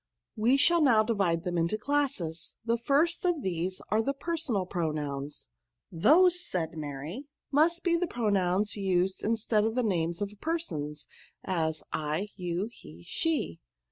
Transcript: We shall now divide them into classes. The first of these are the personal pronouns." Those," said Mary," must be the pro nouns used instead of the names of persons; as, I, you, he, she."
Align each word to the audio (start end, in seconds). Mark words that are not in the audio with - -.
We 0.35 0.57
shall 0.57 0.81
now 0.81 1.03
divide 1.03 1.43
them 1.43 1.59
into 1.59 1.77
classes. 1.77 2.57
The 2.65 2.79
first 2.79 3.23
of 3.23 3.43
these 3.43 3.83
are 3.89 4.01
the 4.01 4.15
personal 4.15 4.65
pronouns." 4.65 5.47
Those," 5.91 6.43
said 6.43 6.75
Mary," 6.75 7.25
must 7.61 7.83
be 7.83 7.95
the 7.97 8.07
pro 8.07 8.29
nouns 8.29 8.75
used 8.75 9.23
instead 9.23 9.63
of 9.63 9.75
the 9.75 9.83
names 9.83 10.19
of 10.19 10.33
persons; 10.41 11.05
as, 11.43 11.83
I, 11.93 12.29
you, 12.35 12.67
he, 12.71 13.03
she." 13.03 13.59